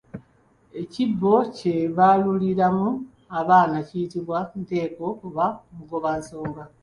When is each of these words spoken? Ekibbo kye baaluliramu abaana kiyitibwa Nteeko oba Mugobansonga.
Ekibbo 0.81 1.31
kye 1.57 1.75
baaluliramu 1.97 2.89
abaana 3.39 3.77
kiyitibwa 3.87 4.37
Nteeko 4.61 5.05
oba 5.27 5.45
Mugobansonga. 5.75 6.63